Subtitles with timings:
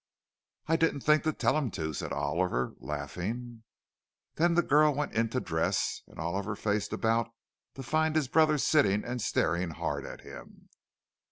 [0.65, 3.61] "I didn't think to tell him to," said Oliver, laughing.
[4.33, 7.29] Then the girl went in to dress—and Oliver faced about
[7.75, 10.69] to find his brother sitting and staring hard at him.